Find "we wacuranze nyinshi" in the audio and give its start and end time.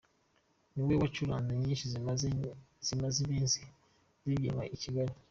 0.87-1.85